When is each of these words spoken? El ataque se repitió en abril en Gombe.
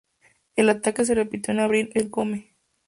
El 0.55 0.69
ataque 0.69 1.05
se 1.05 1.13
repitió 1.13 1.53
en 1.53 1.59
abril 1.59 1.91
en 1.93 2.09
Gombe. 2.09 2.55